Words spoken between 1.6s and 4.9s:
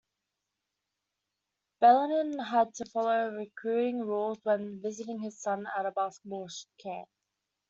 Beilein had to follow recruiting rules when